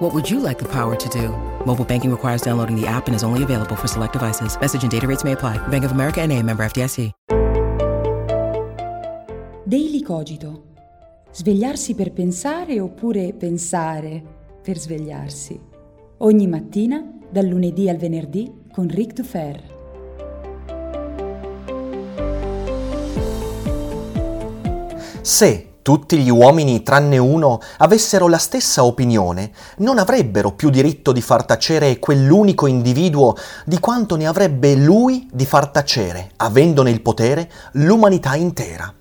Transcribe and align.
What 0.00 0.14
would 0.14 0.30
you 0.30 0.40
like 0.40 0.58
the 0.58 0.68
power 0.68 0.96
to 0.96 1.08
do? 1.10 1.28
Mobile 1.66 1.84
banking 1.84 2.10
requires 2.10 2.40
downloading 2.40 2.74
the 2.74 2.86
app 2.86 3.06
and 3.06 3.14
is 3.14 3.22
only 3.22 3.42
available 3.42 3.76
for 3.76 3.86
select 3.86 4.14
devices. 4.14 4.58
Message 4.58 4.82
and 4.82 4.90
data 4.90 5.06
rates 5.06 5.24
may 5.24 5.32
apply. 5.32 5.58
Bank 5.68 5.84
of 5.84 5.92
America 5.92 6.22
and 6.22 6.32
a 6.32 6.42
member 6.42 6.64
FDIC. 6.64 7.12
Daily 9.66 10.02
Cogito. 10.02 10.64
Svegliarsi 11.30 11.94
per 11.94 12.12
pensare 12.12 12.80
oppure 12.80 13.34
pensare 13.34 14.22
per 14.62 14.78
svegliarsi. 14.78 15.60
Ogni 16.16 16.46
mattina, 16.46 17.06
dal 17.30 17.44
lunedì 17.44 17.90
al 17.90 17.98
venerdì, 17.98 18.50
con 18.72 18.88
Ric 18.88 19.12
Dufer. 19.12 19.62
Se 25.20 25.69
tutti 25.82 26.18
gli 26.18 26.30
uomini 26.30 26.82
tranne 26.82 27.18
uno 27.18 27.60
avessero 27.78 28.28
la 28.28 28.38
stessa 28.38 28.84
opinione, 28.84 29.52
non 29.78 29.98
avrebbero 29.98 30.52
più 30.52 30.70
diritto 30.70 31.12
di 31.12 31.20
far 31.20 31.44
tacere 31.44 31.98
quell'unico 31.98 32.66
individuo 32.66 33.34
di 33.64 33.78
quanto 33.78 34.16
ne 34.16 34.26
avrebbe 34.26 34.74
lui 34.74 35.28
di 35.32 35.46
far 35.46 35.68
tacere, 35.68 36.32
avendone 36.36 36.90
il 36.90 37.00
potere, 37.00 37.50
l'umanità 37.72 38.34
intera. 38.34 38.94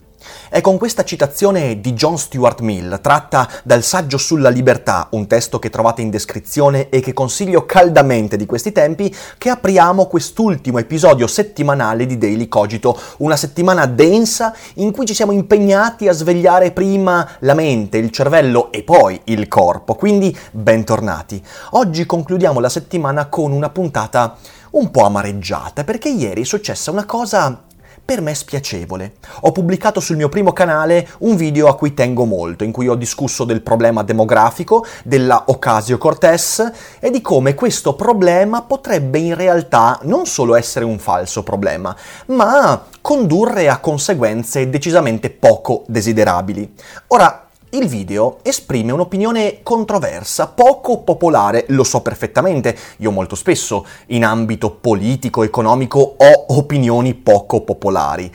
È 0.51 0.61
con 0.61 0.79
questa 0.79 1.03
citazione 1.03 1.79
di 1.79 1.93
John 1.93 2.17
Stuart 2.17 2.61
Mill, 2.61 3.01
tratta 3.01 3.47
dal 3.63 3.83
saggio 3.83 4.17
sulla 4.17 4.49
libertà, 4.49 5.07
un 5.11 5.27
testo 5.27 5.59
che 5.59 5.69
trovate 5.69 6.01
in 6.01 6.09
descrizione 6.09 6.89
e 6.89 7.01
che 7.01 7.13
consiglio 7.13 7.67
caldamente 7.67 8.35
di 8.35 8.47
questi 8.47 8.71
tempi, 8.71 9.15
che 9.37 9.49
apriamo 9.49 10.07
quest'ultimo 10.07 10.79
episodio 10.79 11.27
settimanale 11.27 12.07
di 12.07 12.17
Daily 12.17 12.47
Cogito, 12.47 12.99
una 13.17 13.35
settimana 13.35 13.85
densa 13.85 14.51
in 14.77 14.91
cui 14.91 15.05
ci 15.05 15.13
siamo 15.13 15.33
impegnati 15.33 16.07
a 16.07 16.13
svegliare 16.13 16.71
prima 16.71 17.29
la 17.41 17.53
mente, 17.53 17.99
il 17.99 18.09
cervello 18.09 18.71
e 18.71 18.81
poi 18.81 19.21
il 19.25 19.47
corpo, 19.47 19.93
quindi 19.93 20.35
bentornati. 20.49 21.39
Oggi 21.73 22.07
concludiamo 22.07 22.59
la 22.59 22.69
settimana 22.69 23.27
con 23.27 23.51
una 23.51 23.69
puntata 23.69 24.35
un 24.71 24.89
po' 24.89 25.05
amareggiata, 25.05 25.83
perché 25.83 26.09
ieri 26.09 26.41
è 26.41 26.45
successa 26.45 26.89
una 26.89 27.05
cosa 27.05 27.65
per 28.09 28.21
me 28.21 28.33
spiacevole. 28.33 29.17
Ho 29.41 29.51
pubblicato 29.51 29.99
sul 29.99 30.15
mio 30.15 30.29
primo 30.29 30.51
canale 30.51 31.07
un 31.19 31.35
video 31.35 31.67
a 31.67 31.75
cui 31.75 31.93
tengo 31.93 32.25
molto, 32.25 32.63
in 32.63 32.71
cui 32.71 32.87
ho 32.87 32.95
discusso 32.95 33.43
del 33.43 33.61
problema 33.61 34.01
demografico, 34.01 34.83
della 35.03 35.43
Ocasio-Cortez 35.45 36.71
e 36.99 37.11
di 37.11 37.21
come 37.21 37.53
questo 37.53 37.93
problema 37.93 38.63
potrebbe 38.63 39.19
in 39.19 39.35
realtà 39.35 39.99
non 40.05 40.25
solo 40.25 40.55
essere 40.55 40.85
un 40.85 40.97
falso 40.97 41.43
problema, 41.43 41.95
ma 42.27 42.83
condurre 42.99 43.69
a 43.69 43.77
conseguenze 43.77 44.71
decisamente 44.71 45.29
poco 45.29 45.83
desiderabili. 45.85 46.73
Ora, 47.09 47.48
il 47.71 47.87
video 47.87 48.39
esprime 48.41 48.91
un'opinione 48.91 49.59
controversa, 49.61 50.47
poco 50.47 50.99
popolare, 51.01 51.65
lo 51.69 51.83
so 51.83 52.01
perfettamente, 52.01 52.75
io 52.97 53.11
molto 53.11 53.35
spesso 53.35 53.85
in 54.07 54.25
ambito 54.25 54.71
politico, 54.71 55.43
economico 55.43 56.15
ho 56.17 56.45
opinioni 56.57 57.13
poco 57.13 57.61
popolari, 57.61 58.33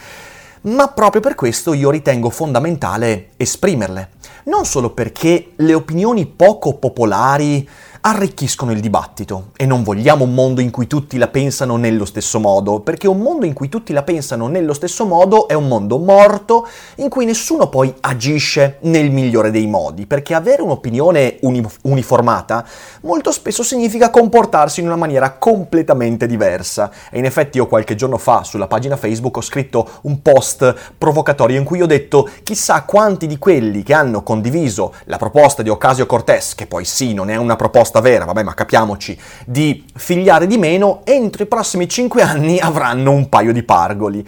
ma 0.63 0.89
proprio 0.89 1.21
per 1.21 1.35
questo 1.35 1.73
io 1.73 1.91
ritengo 1.91 2.31
fondamentale 2.31 3.31
esprimerle, 3.37 4.11
non 4.45 4.65
solo 4.65 4.91
perché 4.91 5.53
le 5.57 5.75
opinioni 5.75 6.27
poco 6.27 6.75
popolari 6.75 7.69
arricchiscono 8.07 8.71
il 8.73 8.81
dibattito 8.81 9.53
e 9.57 9.65
non 9.65 9.83
vogliamo 9.83 10.25
un 10.25 10.35
mondo 10.35 10.61
in 10.61 10.71
cui 10.71 10.87
tutti 10.87 11.17
la 11.17 11.29
pensano 11.29 11.77
nello 11.77 12.05
stesso 12.05 12.39
modo, 12.39 12.81
perché 12.81 13.09
un 13.09 13.19
mondo 13.19 13.47
in 13.47 13.55
cui 13.55 13.71
tutti 13.71 13.95
la 13.95 14.03
pensano 14.03 14.47
nello 14.47 14.75
stesso 14.75 15.07
modo 15.07 15.49
è 15.49 15.55
un 15.55 15.69
mondo 15.69 15.97
morto 15.97 16.69
in 16.97 17.09
cui 17.09 17.25
nessuno 17.25 17.71
poi 17.71 17.95
agisce 18.01 18.77
nel 18.83 19.11
migliore 19.11 19.51
dei 19.51 19.67
modi, 19.67 20.05
perché 20.05 20.35
avere 20.35 20.61
un'opinione 20.61 21.39
uni- 21.43 21.67
uniformata 21.83 22.67
molto 23.03 23.33
spesso 23.33 23.63
significa 23.63 24.11
comportarsi 24.11 24.81
in 24.81 24.87
una 24.87 24.97
maniera 24.97 25.33
completamente 25.39 26.27
diversa. 26.27 26.91
E 27.11 27.19
in 27.19 27.25
effetti 27.25 27.57
io 27.57 27.67
qualche 27.67 27.95
giorno 27.95 28.19
fa 28.19 28.45
sulla 28.45 28.67
pagina 28.67 28.97
Facebook 28.99 29.39
ho 29.39 29.43
scritto 29.43 29.89
un 30.03 30.21
post 30.21 30.93
provocatorio 30.99 31.57
in 31.57 31.65
cui 31.65 31.81
ho 31.81 31.87
detto 31.87 32.29
chissà 32.43 32.83
quanti 32.83 33.27
di 33.27 33.39
quelli 33.39 33.83
che 33.83 33.95
hanno 33.95 34.23
condiviso 34.23 34.93
la 35.05 35.17
proposta 35.17 35.63
di 35.63 35.71
Ocasio 35.71 36.05
Cortez, 36.05 36.55
che 36.55 36.67
poi 36.67 36.85
sì, 36.85 37.15
non 37.15 37.31
è 37.31 37.37
una 37.37 37.57
proposta 37.57 37.93
proposta 37.95 38.01
vera, 38.01 38.25
vabbè 38.25 38.43
ma 38.43 38.55
capiamoci, 38.55 39.17
di 39.47 39.85
figliare 39.95 40.47
di 40.47 40.59
meno, 40.59 41.03
entro 41.05 41.45
i 41.45 41.47
prossimi 41.47 41.89
5 41.89 42.23
anni 42.23 42.59
avranno 42.59 43.13
un 43.13 43.29
paio 43.29 43.53
di 43.53 43.63
pargoli. 43.63 44.27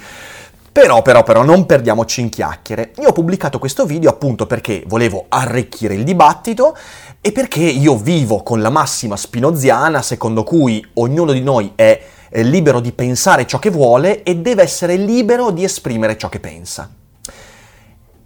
Però, 0.71 1.01
però, 1.01 1.23
però, 1.23 1.43
non 1.43 1.65
perdiamoci 1.65 2.21
in 2.21 2.29
chiacchiere. 2.29 2.93
Io 2.99 3.09
ho 3.09 3.13
pubblicato 3.13 3.59
questo 3.59 3.87
video 3.87 4.11
appunto 4.11 4.47
perché 4.47 4.85
volevo 4.87 5.25
arricchire 5.31 5.95
il 5.95 6.05
dibattito 6.05 6.77
e 7.23 7.33
perché 7.33 7.61
io 7.61 7.97
vivo 7.97 8.43
con 8.43 8.61
la 8.61 8.69
massima 8.69 9.17
spinoziana 9.17 10.03
secondo 10.03 10.45
cui 10.45 10.87
ognuno 10.95 11.33
di 11.33 11.41
noi 11.41 11.73
è 11.75 11.99
libero 12.43 12.81
di 12.81 12.93
pensare 12.93 13.47
ciò 13.47 13.59
che 13.59 13.71
vuole 13.71 14.23
e 14.23 14.37
deve 14.37 14.63
essere 14.63 14.97
libero 14.97 15.51
di 15.51 15.65
esprimere 15.65 16.19
ciò 16.19 16.29
che 16.29 16.41
pensa. 16.41 16.91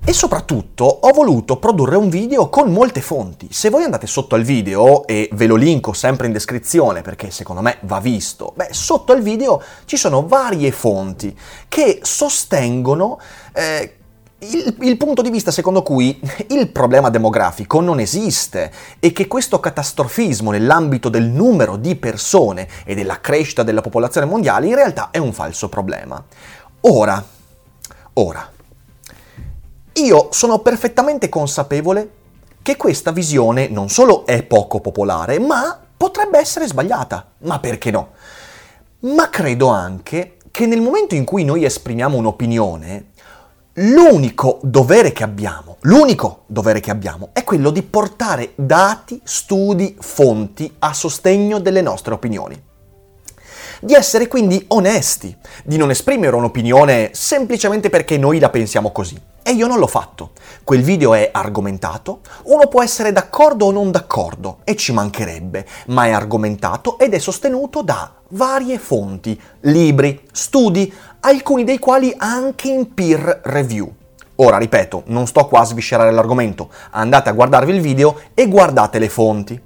E 0.03 0.12
soprattutto 0.12 0.84
ho 0.84 1.12
voluto 1.12 1.59
produrre 1.59 1.97
un 1.97 2.09
video 2.09 2.49
con 2.49 2.72
molte 2.72 3.00
fonti. 3.00 3.49
Se 3.50 3.69
voi 3.69 3.84
andate 3.84 4.06
sotto 4.06 4.34
al 4.34 4.43
video, 4.43 5.06
e 5.06 5.28
ve 5.33 5.47
lo 5.47 5.56
linko 5.56 5.93
sempre 5.93 6.27
in 6.27 6.33
descrizione 6.33 7.03
perché 7.03 7.31
secondo 7.31 7.61
me 7.61 7.78
va 7.83 8.00
visto, 8.00 8.53
beh, 8.56 8.69
sotto 8.72 9.12
al 9.12 9.22
video 9.22 9.62
ci 9.84 9.97
sono 9.97 10.27
varie 10.27 10.72
fonti 10.72 11.37
che 11.69 12.00
sostengono 12.03 13.21
eh, 13.53 13.94
il, 14.38 14.75
il, 14.81 14.97
punto 14.97 15.21
di 15.21 15.31
vista 15.31 15.50
secondo 15.50 15.83
cui 15.83 16.19
il 16.49 16.71
problema 16.71 17.11
demografico 17.11 17.81
non 17.81 18.00
esiste 18.00 18.72
e 18.99 19.12
che 19.12 19.27
questo 19.27 19.61
catastrofismo 19.61 20.50
nell'ambito 20.50 21.11
del 21.11 21.25
numero 21.25 21.77
di 21.77 21.94
persone 21.94 22.67
e 22.84 22.94
della 22.94 23.21
crescita 23.21 23.62
della 23.62 23.82
popolazione 23.82 24.27
mondiale 24.27 24.67
in 24.67 24.75
realtà 24.75 25.11
è 25.11 25.19
un 25.19 25.34
falso 25.34 25.69
problema. 25.69 26.25
Ora, 26.81 27.22
ora, 28.15 28.50
io 29.94 30.28
sono 30.30 30.60
perfettamente 30.60 31.28
consapevole 31.28 32.10
che 32.62 32.76
questa 32.76 33.10
visione 33.10 33.68
non 33.68 33.88
solo 33.88 34.24
è 34.26 34.42
poco 34.42 34.80
popolare, 34.80 35.38
ma 35.38 35.78
potrebbe 35.96 36.38
essere 36.38 36.66
sbagliata. 36.66 37.32
Ma 37.38 37.58
perché 37.58 37.90
no? 37.90 38.10
Ma 39.00 39.28
credo 39.30 39.68
anche 39.68 40.36
che 40.50 40.66
nel 40.66 40.80
momento 40.80 41.14
in 41.14 41.24
cui 41.24 41.44
noi 41.44 41.64
esprimiamo 41.64 42.16
un'opinione, 42.16 43.06
l'unico 43.74 44.58
dovere 44.62 45.12
che 45.12 45.22
abbiamo, 45.22 45.76
l'unico 45.80 46.42
dovere 46.46 46.80
che 46.80 46.90
abbiamo 46.90 47.30
è 47.32 47.44
quello 47.44 47.70
di 47.70 47.82
portare 47.82 48.52
dati, 48.56 49.20
studi, 49.24 49.96
fonti 49.98 50.74
a 50.80 50.92
sostegno 50.92 51.58
delle 51.58 51.80
nostre 51.80 52.14
opinioni 52.14 52.68
di 53.80 53.94
essere 53.94 54.28
quindi 54.28 54.64
onesti, 54.68 55.36
di 55.64 55.76
non 55.76 55.91
esprimere 55.91 56.36
un'opinione 56.36 57.10
semplicemente 57.12 57.91
perché 57.91 58.18
noi 58.18 58.38
la 58.38 58.50
pensiamo 58.50 58.92
così. 58.92 59.20
E 59.42 59.52
io 59.52 59.66
non 59.66 59.78
l'ho 59.78 59.86
fatto. 59.86 60.32
Quel 60.62 60.82
video 60.82 61.14
è 61.14 61.30
argomentato, 61.32 62.20
uno 62.44 62.69
può 62.69 62.82
essere 62.82 63.10
d'accordo 63.10 63.66
o 63.66 63.70
non 63.72 63.90
d'accordo, 63.90 64.58
e 64.64 64.76
ci 64.76 64.92
mancherebbe, 64.92 65.66
ma 65.86 66.04
è 66.04 66.10
argomentato 66.10 66.98
ed 66.98 67.14
è 67.14 67.19
sostenuto 67.19 67.82
da 67.82 68.12
varie 68.28 68.78
fonti, 68.78 69.40
libri, 69.60 70.20
studi, 70.30 70.92
alcuni 71.20 71.64
dei 71.64 71.78
quali 71.78 72.14
anche 72.16 72.69
in 72.69 72.92
peer 72.94 73.40
review. 73.44 73.93
Ora, 74.37 74.56
ripeto, 74.58 75.02
non 75.06 75.26
sto 75.26 75.46
qua 75.46 75.60
a 75.60 75.64
sviscerare 75.64 76.12
l'argomento, 76.12 76.70
andate 76.90 77.28
a 77.28 77.32
guardarvi 77.32 77.75
il 77.75 77.81
video 77.81 78.20
e 78.34 78.46
guardate 78.46 78.99
le 78.99 79.08
fonti. 79.08 79.60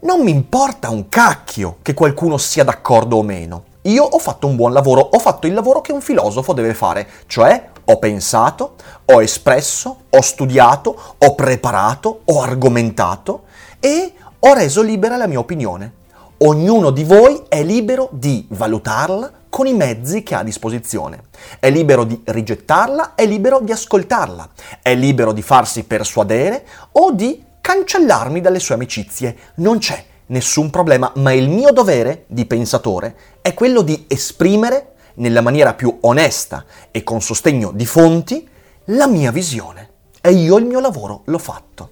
Non 0.00 0.20
mi 0.22 0.30
importa 0.30 0.90
un 0.90 1.08
cacchio 1.08 1.78
che 1.82 1.92
qualcuno 1.92 2.38
sia 2.38 2.62
d'accordo 2.62 3.16
o 3.16 3.22
meno. 3.24 3.64
Io 3.82 4.04
ho 4.04 4.18
fatto 4.20 4.46
un 4.46 4.54
buon 4.54 4.72
lavoro, 4.72 5.00
ho 5.00 5.18
fatto 5.18 5.48
il 5.48 5.54
lavoro 5.54 5.80
che 5.80 5.90
un 5.90 6.00
filosofo 6.00 6.52
deve 6.52 6.72
fare, 6.72 7.08
cioè 7.26 7.70
ho 7.84 7.98
pensato, 7.98 8.76
ho 9.06 9.20
espresso, 9.20 10.02
ho 10.08 10.20
studiato, 10.20 10.96
ho 11.18 11.34
preparato, 11.34 12.20
ho 12.26 12.40
argomentato 12.40 13.44
e 13.80 14.12
ho 14.38 14.54
reso 14.54 14.82
libera 14.82 15.16
la 15.16 15.26
mia 15.26 15.40
opinione. 15.40 15.94
Ognuno 16.38 16.90
di 16.90 17.02
voi 17.02 17.42
è 17.48 17.64
libero 17.64 18.08
di 18.12 18.46
valutarla 18.50 19.32
con 19.48 19.66
i 19.66 19.74
mezzi 19.74 20.22
che 20.22 20.36
ha 20.36 20.40
a 20.40 20.44
disposizione. 20.44 21.24
È 21.58 21.70
libero 21.70 22.04
di 22.04 22.22
rigettarla, 22.24 23.16
è 23.16 23.26
libero 23.26 23.58
di 23.58 23.72
ascoltarla, 23.72 24.48
è 24.80 24.94
libero 24.94 25.32
di 25.32 25.42
farsi 25.42 25.82
persuadere 25.82 26.64
o 26.92 27.10
di 27.10 27.46
cancellarmi 27.68 28.40
dalle 28.40 28.60
sue 28.60 28.76
amicizie. 28.76 29.36
Non 29.56 29.76
c'è 29.76 30.02
nessun 30.28 30.70
problema, 30.70 31.12
ma 31.16 31.32
il 31.32 31.50
mio 31.50 31.70
dovere 31.70 32.24
di 32.26 32.46
pensatore 32.46 33.14
è 33.42 33.52
quello 33.52 33.82
di 33.82 34.06
esprimere 34.08 34.94
nella 35.16 35.42
maniera 35.42 35.74
più 35.74 35.98
onesta 36.00 36.64
e 36.90 37.02
con 37.02 37.20
sostegno 37.20 37.70
di 37.72 37.84
fonti 37.84 38.48
la 38.86 39.06
mia 39.06 39.30
visione. 39.30 39.90
E 40.22 40.32
io 40.32 40.56
il 40.56 40.64
mio 40.64 40.80
lavoro 40.80 41.24
l'ho 41.26 41.38
fatto. 41.38 41.90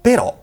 Però 0.00 0.36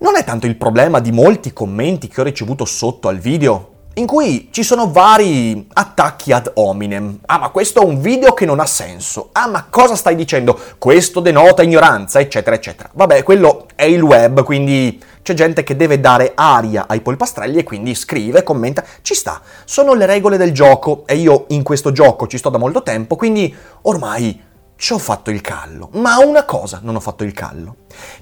non 0.00 0.16
è 0.16 0.24
tanto 0.24 0.44
il 0.44 0.56
problema 0.56 1.00
di 1.00 1.10
molti 1.10 1.54
commenti 1.54 2.08
che 2.08 2.20
ho 2.20 2.24
ricevuto 2.24 2.66
sotto 2.66 3.08
al 3.08 3.16
video 3.16 3.76
in 3.98 4.06
cui 4.06 4.48
ci 4.52 4.62
sono 4.62 4.90
vari 4.90 5.66
attacchi 5.72 6.32
ad 6.32 6.52
hominem. 6.54 7.18
Ah, 7.26 7.38
ma 7.38 7.48
questo 7.48 7.82
è 7.82 7.84
un 7.84 8.00
video 8.00 8.32
che 8.32 8.46
non 8.46 8.60
ha 8.60 8.66
senso. 8.66 9.30
Ah, 9.32 9.48
ma 9.48 9.66
cosa 9.68 9.96
stai 9.96 10.14
dicendo? 10.14 10.58
Questo 10.78 11.18
denota 11.18 11.64
ignoranza, 11.64 12.20
eccetera, 12.20 12.54
eccetera. 12.54 12.90
Vabbè, 12.92 13.24
quello 13.24 13.66
è 13.74 13.82
il 13.82 14.00
web, 14.00 14.44
quindi 14.44 15.02
c'è 15.22 15.34
gente 15.34 15.64
che 15.64 15.74
deve 15.74 15.98
dare 15.98 16.32
aria 16.36 16.86
ai 16.86 17.00
polpastrelli 17.00 17.58
e 17.58 17.64
quindi 17.64 17.96
scrive, 17.96 18.44
commenta. 18.44 18.84
Ci 19.02 19.14
sta. 19.14 19.40
Sono 19.64 19.94
le 19.94 20.06
regole 20.06 20.36
del 20.36 20.52
gioco 20.52 21.02
e 21.04 21.16
io 21.16 21.46
in 21.48 21.64
questo 21.64 21.90
gioco 21.90 22.28
ci 22.28 22.38
sto 22.38 22.50
da 22.50 22.58
molto 22.58 22.84
tempo, 22.84 23.16
quindi 23.16 23.52
ormai 23.82 24.40
ci 24.76 24.92
ho 24.92 24.98
fatto 24.98 25.30
il 25.30 25.40
callo. 25.40 25.88
Ma 25.94 26.18
una 26.18 26.44
cosa 26.44 26.78
non 26.84 26.94
ho 26.94 27.00
fatto 27.00 27.24
il 27.24 27.32
callo. 27.32 27.74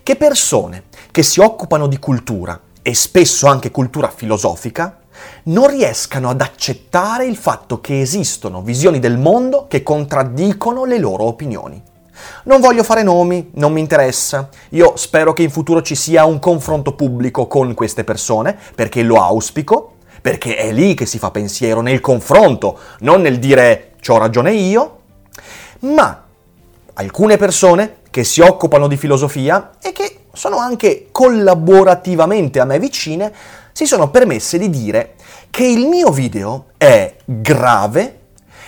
Che 0.02 0.16
persone 0.16 0.84
che 1.10 1.22
si 1.22 1.40
occupano 1.40 1.86
di 1.86 1.98
cultura 1.98 2.58
e 2.80 2.94
spesso 2.94 3.46
anche 3.46 3.70
cultura 3.70 4.08
filosofica 4.08 5.00
non 5.44 5.68
riescano 5.68 6.30
ad 6.30 6.40
accettare 6.40 7.26
il 7.26 7.36
fatto 7.36 7.80
che 7.80 8.00
esistono 8.00 8.62
visioni 8.62 8.98
del 8.98 9.18
mondo 9.18 9.66
che 9.68 9.82
contraddicono 9.82 10.84
le 10.84 10.98
loro 10.98 11.24
opinioni. 11.24 11.82
Non 12.44 12.60
voglio 12.60 12.82
fare 12.82 13.02
nomi, 13.02 13.50
non 13.54 13.72
mi 13.72 13.80
interessa. 13.80 14.48
Io 14.70 14.96
spero 14.96 15.32
che 15.32 15.42
in 15.42 15.50
futuro 15.50 15.82
ci 15.82 15.94
sia 15.94 16.24
un 16.24 16.38
confronto 16.38 16.94
pubblico 16.94 17.46
con 17.46 17.74
queste 17.74 18.04
persone, 18.04 18.56
perché 18.74 19.02
lo 19.02 19.20
auspico, 19.22 19.96
perché 20.22 20.56
è 20.56 20.72
lì 20.72 20.94
che 20.94 21.06
si 21.06 21.18
fa 21.18 21.30
pensiero, 21.30 21.80
nel 21.80 22.00
confronto, 22.00 22.78
non 23.00 23.20
nel 23.20 23.38
dire 23.38 23.92
ho 24.08 24.18
ragione 24.18 24.52
io, 24.52 25.00
ma 25.80 26.24
alcune 26.94 27.36
persone 27.36 27.96
che 28.10 28.24
si 28.24 28.40
occupano 28.40 28.86
di 28.88 28.96
filosofia 28.96 29.72
e 29.82 29.92
che 29.92 30.20
sono 30.32 30.58
anche 30.58 31.08
collaborativamente 31.10 32.60
a 32.60 32.64
me 32.64 32.78
vicine, 32.78 33.32
si 33.76 33.84
sono 33.84 34.08
permesse 34.08 34.56
di 34.56 34.70
dire 34.70 35.16
che 35.50 35.66
il 35.66 35.86
mio 35.86 36.10
video 36.10 36.68
è 36.78 37.14
grave, 37.26 38.20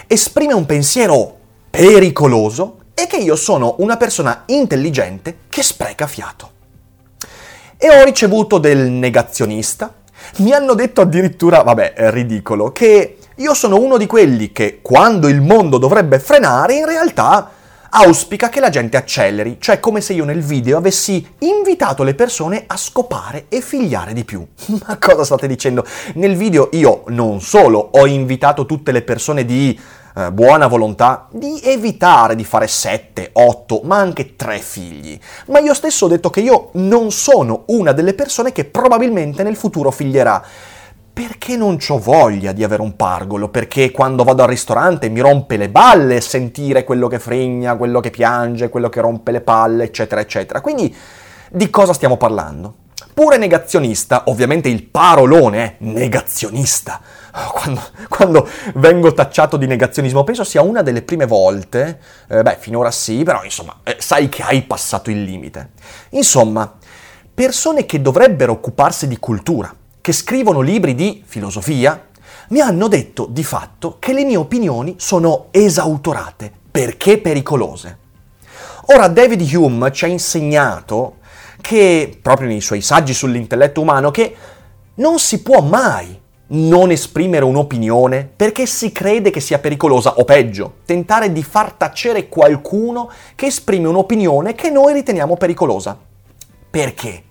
esprime 0.06 0.52
un 0.52 0.66
pensiero 0.66 1.38
pericoloso 1.70 2.80
e 2.92 3.06
che 3.06 3.16
io 3.16 3.34
sono 3.34 3.76
una 3.78 3.96
persona 3.96 4.42
intelligente 4.48 5.38
che 5.48 5.62
spreca 5.62 6.06
fiato. 6.06 6.50
E 7.78 7.88
ho 7.88 8.04
ricevuto 8.04 8.58
del 8.58 8.90
negazionista. 8.90 9.94
Mi 10.40 10.52
hanno 10.52 10.74
detto 10.74 11.00
addirittura, 11.00 11.62
vabbè, 11.62 11.94
ridicolo, 12.10 12.70
che 12.70 13.16
io 13.34 13.54
sono 13.54 13.78
uno 13.78 13.96
di 13.96 14.04
quelli 14.04 14.52
che 14.52 14.80
quando 14.82 15.28
il 15.28 15.40
mondo 15.40 15.78
dovrebbe 15.78 16.18
frenare 16.18 16.74
in 16.74 16.84
realtà 16.84 17.52
auspica 17.90 18.48
che 18.48 18.60
la 18.60 18.68
gente 18.68 18.96
acceleri, 18.96 19.56
cioè 19.60 19.80
come 19.80 20.00
se 20.00 20.12
io 20.12 20.24
nel 20.24 20.40
video 20.40 20.76
avessi 20.76 21.26
invitato 21.40 22.02
le 22.02 22.14
persone 22.14 22.64
a 22.66 22.76
scopare 22.76 23.46
e 23.48 23.60
figliare 23.60 24.12
di 24.12 24.24
più. 24.24 24.46
Ma 24.86 24.98
cosa 24.98 25.24
state 25.24 25.46
dicendo? 25.46 25.84
Nel 26.14 26.36
video 26.36 26.68
io 26.72 27.04
non 27.08 27.40
solo 27.40 27.78
ho 27.92 28.06
invitato 28.06 28.66
tutte 28.66 28.92
le 28.92 29.02
persone 29.02 29.44
di 29.44 29.78
eh, 30.18 30.32
buona 30.32 30.66
volontà 30.66 31.28
di 31.30 31.60
evitare 31.62 32.34
di 32.34 32.44
fare 32.44 32.66
7, 32.66 33.30
8, 33.32 33.82
ma 33.84 33.96
anche 33.96 34.34
3 34.36 34.58
figli, 34.58 35.18
ma 35.46 35.60
io 35.60 35.74
stesso 35.74 36.06
ho 36.06 36.08
detto 36.08 36.30
che 36.30 36.40
io 36.40 36.70
non 36.72 37.12
sono 37.12 37.62
una 37.66 37.92
delle 37.92 38.14
persone 38.14 38.52
che 38.52 38.64
probabilmente 38.64 39.42
nel 39.42 39.56
futuro 39.56 39.90
figlierà 39.90 40.44
perché 41.18 41.56
non 41.56 41.78
ho 41.88 41.98
voglia 41.98 42.52
di 42.52 42.62
avere 42.62 42.80
un 42.80 42.94
pargolo, 42.94 43.48
perché 43.48 43.90
quando 43.90 44.22
vado 44.22 44.44
al 44.44 44.48
ristorante 44.48 45.08
mi 45.08 45.18
rompe 45.18 45.56
le 45.56 45.68
balle 45.68 46.20
sentire 46.20 46.84
quello 46.84 47.08
che 47.08 47.18
fregna, 47.18 47.74
quello 47.74 47.98
che 47.98 48.10
piange, 48.10 48.68
quello 48.68 48.88
che 48.88 49.00
rompe 49.00 49.32
le 49.32 49.40
palle, 49.40 49.82
eccetera, 49.82 50.20
eccetera. 50.20 50.60
Quindi 50.60 50.94
di 51.50 51.70
cosa 51.70 51.92
stiamo 51.92 52.16
parlando? 52.16 52.72
Pure 53.14 53.36
negazionista, 53.36 54.22
ovviamente 54.26 54.68
il 54.68 54.84
parolone 54.84 55.64
è 55.64 55.74
negazionista. 55.78 57.00
Quando, 57.52 57.82
quando, 58.08 58.48
vengo 58.74 59.12
tacciato 59.12 59.56
di 59.56 59.66
negazionismo, 59.66 60.22
penso 60.22 60.44
sia 60.44 60.62
una 60.62 60.82
delle 60.82 61.02
prime 61.02 61.26
volte, 61.26 61.98
eh, 62.28 62.42
beh, 62.42 62.58
finora 62.60 62.92
sì, 62.92 63.24
però 63.24 63.42
insomma, 63.42 63.80
eh, 63.82 63.96
sai 63.98 64.28
che 64.28 64.42
hai 64.42 64.62
passato 64.62 65.10
il 65.10 65.24
limite. 65.24 65.70
Insomma, 66.10 66.76
persone 67.34 67.86
che 67.86 68.00
dovrebbero 68.00 68.52
occuparsi 68.52 69.08
di 69.08 69.18
cultura, 69.18 69.74
che 70.00 70.12
scrivono 70.12 70.60
libri 70.60 70.94
di 70.94 71.22
filosofia 71.24 72.06
mi 72.48 72.60
hanno 72.60 72.88
detto 72.88 73.26
di 73.28 73.44
fatto 73.44 73.96
che 73.98 74.12
le 74.12 74.24
mie 74.24 74.36
opinioni 74.36 74.94
sono 74.98 75.48
esautorate 75.50 76.50
perché 76.70 77.18
pericolose. 77.18 77.98
Ora 78.86 79.08
David 79.08 79.42
Hume 79.52 79.92
ci 79.92 80.04
ha 80.04 80.08
insegnato 80.08 81.16
che, 81.60 82.18
proprio 82.22 82.48
nei 82.48 82.60
suoi 82.60 82.80
saggi 82.80 83.12
sull'intelletto 83.12 83.80
umano, 83.80 84.10
che 84.10 84.34
non 84.94 85.18
si 85.18 85.42
può 85.42 85.60
mai 85.60 86.18
non 86.50 86.90
esprimere 86.90 87.44
un'opinione 87.44 88.30
perché 88.34 88.64
si 88.64 88.90
crede 88.90 89.28
che 89.30 89.40
sia 89.40 89.58
pericolosa, 89.58 90.14
o 90.14 90.24
peggio, 90.24 90.76
tentare 90.86 91.30
di 91.32 91.42
far 91.42 91.72
tacere 91.72 92.28
qualcuno 92.28 93.10
che 93.34 93.46
esprime 93.46 93.88
un'opinione 93.88 94.54
che 94.54 94.70
noi 94.70 94.94
riteniamo 94.94 95.36
pericolosa. 95.36 95.98
Perché? 96.70 97.24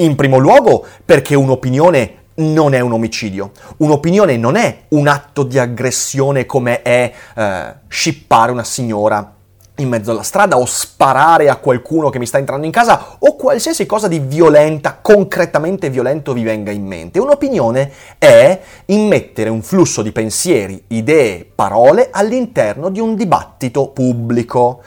In 0.00 0.14
primo 0.14 0.38
luogo 0.38 0.86
perché 1.04 1.34
un'opinione 1.34 2.14
non 2.36 2.74
è 2.74 2.80
un 2.80 2.92
omicidio. 2.92 3.50
Un'opinione 3.78 4.36
non 4.36 4.56
è 4.56 4.82
un 4.90 5.08
atto 5.08 5.42
di 5.42 5.58
aggressione 5.58 6.46
come 6.46 6.82
è 6.82 7.12
eh, 7.34 7.74
scippare 7.88 8.52
una 8.52 8.64
signora 8.64 9.34
in 9.78 9.88
mezzo 9.88 10.10
alla 10.10 10.22
strada 10.22 10.56
o 10.56 10.64
sparare 10.66 11.48
a 11.48 11.56
qualcuno 11.56 12.10
che 12.10 12.18
mi 12.18 12.26
sta 12.26 12.38
entrando 12.38 12.66
in 12.66 12.72
casa 12.72 13.16
o 13.18 13.36
qualsiasi 13.36 13.86
cosa 13.86 14.08
di 14.08 14.18
violenta, 14.18 14.98
concretamente 15.00 15.90
violento 15.90 16.32
vi 16.32 16.42
venga 16.42 16.70
in 16.70 16.84
mente. 16.84 17.18
Un'opinione 17.18 17.92
è 18.18 18.60
immettere 18.86 19.50
un 19.50 19.62
flusso 19.62 20.02
di 20.02 20.12
pensieri, 20.12 20.84
idee, 20.88 21.48
parole 21.52 22.08
all'interno 22.10 22.88
di 22.88 23.00
un 23.00 23.14
dibattito 23.14 23.88
pubblico. 23.88 24.82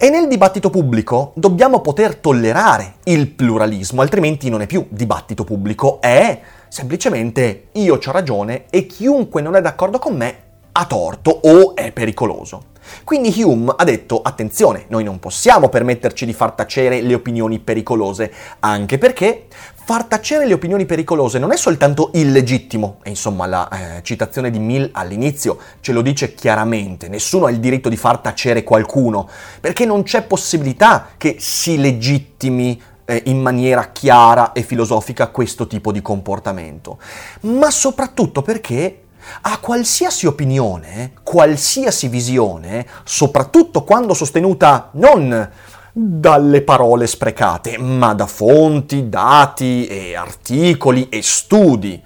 E 0.00 0.10
nel 0.10 0.28
dibattito 0.28 0.70
pubblico 0.70 1.32
dobbiamo 1.34 1.80
poter 1.80 2.14
tollerare 2.14 2.98
il 3.06 3.30
pluralismo, 3.30 4.00
altrimenti 4.00 4.48
non 4.48 4.60
è 4.60 4.66
più 4.68 4.86
dibattito 4.90 5.42
pubblico, 5.42 6.00
è 6.00 6.40
semplicemente 6.68 7.70
io 7.72 7.96
ho 7.96 8.12
ragione 8.12 8.66
e 8.70 8.86
chiunque 8.86 9.42
non 9.42 9.56
è 9.56 9.60
d'accordo 9.60 9.98
con 9.98 10.14
me 10.14 10.36
ha 10.70 10.86
torto 10.86 11.40
o 11.42 11.74
è 11.74 11.90
pericoloso. 11.90 12.66
Quindi 13.02 13.42
Hume 13.42 13.74
ha 13.76 13.82
detto 13.82 14.22
attenzione, 14.22 14.84
noi 14.86 15.02
non 15.02 15.18
possiamo 15.18 15.68
permetterci 15.68 16.24
di 16.24 16.32
far 16.32 16.52
tacere 16.52 17.00
le 17.00 17.14
opinioni 17.14 17.58
pericolose, 17.58 18.32
anche 18.60 18.98
perché 18.98 19.46
far 19.88 20.04
tacere 20.04 20.46
le 20.46 20.52
opinioni 20.52 20.84
pericolose 20.84 21.38
non 21.38 21.50
è 21.50 21.56
soltanto 21.56 22.10
illegittimo, 22.12 22.98
e 23.04 23.08
insomma 23.08 23.46
la 23.46 23.68
eh, 23.70 24.02
citazione 24.02 24.50
di 24.50 24.58
Mill 24.58 24.90
all'inizio 24.92 25.58
ce 25.80 25.92
lo 25.92 26.02
dice 26.02 26.34
chiaramente, 26.34 27.08
nessuno 27.08 27.46
ha 27.46 27.50
il 27.50 27.58
diritto 27.58 27.88
di 27.88 27.96
far 27.96 28.18
tacere 28.18 28.64
qualcuno, 28.64 29.26
perché 29.58 29.86
non 29.86 30.02
c'è 30.02 30.24
possibilità 30.24 31.12
che 31.16 31.36
si 31.38 31.78
legittimi 31.78 32.78
eh, 33.06 33.22
in 33.28 33.40
maniera 33.40 33.90
chiara 33.90 34.52
e 34.52 34.60
filosofica 34.60 35.28
questo 35.28 35.66
tipo 35.66 35.90
di 35.90 36.02
comportamento, 36.02 36.98
ma 37.44 37.70
soprattutto 37.70 38.42
perché 38.42 39.04
a 39.40 39.56
qualsiasi 39.56 40.26
opinione, 40.26 41.12
qualsiasi 41.22 42.08
visione, 42.08 42.86
soprattutto 43.04 43.84
quando 43.84 44.12
sostenuta 44.12 44.90
non 44.92 45.50
dalle 46.00 46.62
parole 46.62 47.08
sprecate, 47.08 47.76
ma 47.76 48.14
da 48.14 48.26
fonti, 48.26 49.08
dati 49.08 49.88
e 49.88 50.14
articoli 50.14 51.08
e 51.08 51.22
studi. 51.22 52.00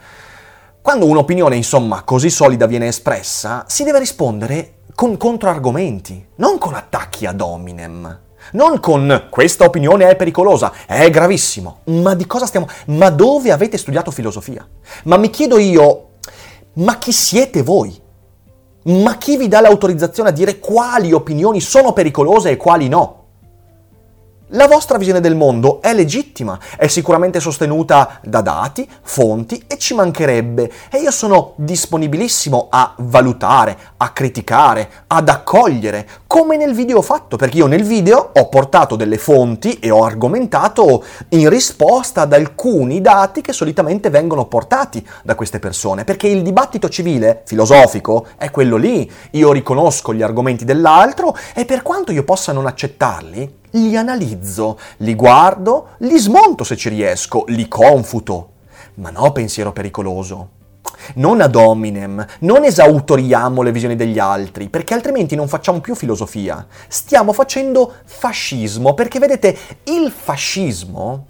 Quando 0.81 1.05
un'opinione, 1.05 1.57
insomma, 1.57 2.03
così 2.03 2.31
solida 2.31 2.65
viene 2.65 2.87
espressa, 2.87 3.67
si 3.69 3.85
deve 3.85 3.99
rispondere 3.99 4.77
con 4.95 5.19
controargomenti, 5.19 6.29
non 6.37 6.57
con 6.57 6.73
attacchi 6.73 7.27
ad 7.27 7.43
hominem. 7.43 8.21
Non 8.53 8.81
con 8.81 9.27
questa 9.31 9.65
opinione 9.65 10.09
è 10.09 10.17
pericolosa, 10.17 10.73
è 10.87 11.11
gravissimo. 11.11 11.81
Ma 11.85 12.15
di 12.15 12.27
cosa 12.27 12.47
stiamo? 12.47 12.67
Ma 12.87 13.11
dove 13.11 13.53
avete 13.53 13.77
studiato 13.77 14.11
filosofia? 14.11 14.67
Ma 15.05 15.19
mi 15.19 15.29
chiedo 15.29 15.59
io, 15.59 16.09
ma 16.75 16.97
chi 16.97 17.13
siete 17.13 17.63
voi? 17.63 18.01
Ma 18.85 19.17
chi 19.19 19.37
vi 19.37 19.49
dà 19.49 19.61
l'autorizzazione 19.61 20.31
a 20.31 20.33
dire 20.33 20.59
quali 20.59 21.13
opinioni 21.13 21.61
sono 21.61 21.93
pericolose 21.93 22.51
e 22.51 22.57
quali 22.57 22.89
no? 22.89 23.22
La 24.55 24.67
vostra 24.67 24.99
visione 24.99 25.21
del 25.21 25.35
mondo 25.35 25.81
è 25.81 25.95
legittima, 25.95 26.59
è 26.77 26.87
sicuramente 26.87 27.41
sostenuta 27.41 28.21
da 28.23 28.43
dati, 28.43 28.87
fonti 29.01 29.65
e 29.67 29.79
ci 29.79 29.95
mancherebbe. 29.95 30.71
E 30.91 30.99
io 30.99 31.11
sono 31.11 31.55
disponibilissimo 31.57 32.67
a 32.71 32.95
valutare, 32.99 33.79
a 33.97 34.11
criticare, 34.11 34.91
ad 35.07 35.31
accogliere, 35.31 36.07
come 36.33 36.57
nel 36.57 36.73
video 36.73 36.97
ho 36.97 37.03
fatto, 37.03 37.37
perché 37.37 37.59
io 37.59 37.67
nel 37.67 37.83
video 37.83 38.31
ho 38.33 38.49
portato 38.49 38.97
delle 38.97 39.19
fonti 39.19 39.75
e 39.75 39.91
ho 39.91 40.03
argomentato 40.03 41.05
in 41.29 41.51
risposta 41.51 42.23
ad 42.23 42.33
alcuni 42.33 43.03
dati 43.03 43.43
che 43.43 43.53
solitamente 43.53 44.09
vengono 44.09 44.47
portati 44.47 45.07
da 45.23 45.35
queste 45.35 45.59
persone, 45.59 46.05
perché 46.05 46.29
il 46.29 46.41
dibattito 46.41 46.89
civile, 46.89 47.43
filosofico, 47.45 48.29
è 48.39 48.51
quello 48.51 48.79
lì. 48.79 49.13
Io 49.33 49.53
riconosco 49.53 50.15
gli 50.15 50.23
argomenti 50.23 50.65
dell'altro 50.65 51.37
e 51.55 51.67
per 51.67 51.83
quanto 51.83 52.13
io 52.13 52.25
possa 52.25 52.53
non 52.53 52.65
accettarli, 52.65 53.57
li 53.73 53.95
analizzo, 53.95 54.79
li 55.01 55.15
guardo, 55.15 55.89
li 55.99 56.19
smonto 56.19 56.65
se 56.65 56.77
ci 56.77 56.89
riesco, 56.89 57.45
li 57.49 57.69
confuto. 57.69 58.53
Ma 58.95 59.11
no 59.11 59.33
pensiero 59.33 59.71
pericoloso. 59.73 60.61
Non 61.15 61.41
ad 61.41 61.55
hominem, 61.55 62.25
non 62.41 62.65
esautoriamo 62.65 63.63
le 63.63 63.73
visioni 63.73 63.97
degli 63.97 64.19
altri, 64.19 64.69
perché 64.69 64.95
altrimenti 64.95 65.35
non 65.35 65.49
facciamo 65.49 65.81
più 65.81 65.95
filosofia. 65.95 66.67
Stiamo 66.89 67.33
facendo 67.33 67.93
fascismo, 68.05 68.95
perché 68.95 69.19
vedete, 69.19 69.57
il 69.85 70.11
fascismo 70.11 71.27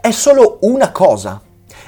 è 0.00 0.10
solo 0.10 0.58
una 0.62 0.90
cosa, 0.90 1.40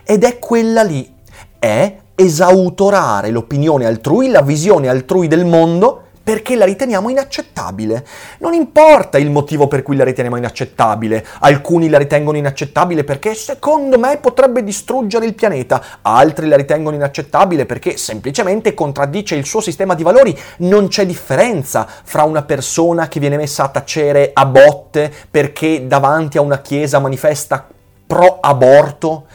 ed 0.05 0.25
è 0.25 0.39
quella 0.39 0.83
lì. 0.83 1.11
È 1.59 1.97
esautorare 2.15 3.31
l'opinione 3.31 3.87
altrui, 3.87 4.29
la 4.29 4.43
visione 4.43 4.89
altrui 4.89 5.29
del 5.29 5.45
mondo 5.45 6.09
perché 6.23 6.57
la 6.57 6.65
riteniamo 6.65 7.09
inaccettabile. 7.09 8.07
Non 8.39 8.55
importa 8.55 9.19
il 9.19 9.31
motivo 9.31 9.67
per 9.69 9.83
cui 9.83 9.97
la 9.97 10.05
riteniamo 10.05 10.37
inaccettabile. 10.37 11.25
Alcuni 11.41 11.89
la 11.89 11.99
ritengono 11.99 12.37
inaccettabile 12.37 13.05
perché 13.05 13.35
secondo 13.35 13.99
me 13.99 14.19
potrebbe 14.19 14.63
distruggere 14.63 15.27
il 15.27 15.35
pianeta, 15.35 15.83
altri 16.03 16.47
la 16.47 16.57
ritengono 16.57 16.97
inaccettabile 16.97 17.67
perché 17.67 17.97
semplicemente 17.97 18.75
contraddice 18.75 19.35
il 19.35 19.47
suo 19.47 19.61
sistema 19.61 19.95
di 19.95 20.03
valori. 20.03 20.39
Non 20.59 20.89
c'è 20.89 21.07
differenza 21.07 21.87
fra 22.03 22.23
una 22.25 22.43
persona 22.43 23.09
che 23.09 23.21
viene 23.21 23.37
messa 23.37 23.65
a 23.65 23.69
tacere 23.69 24.31
a 24.33 24.47
botte 24.47 25.13
perché 25.31 25.87
davanti 25.87 26.39
a 26.39 26.43
una 26.43 26.61
chiesa 26.61 26.99
manifesta 26.99 27.67
pro 28.07 28.39
aborto 28.41 29.27